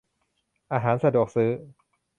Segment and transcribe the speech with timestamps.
[0.71, 1.51] อาหารสะดวกซื้อ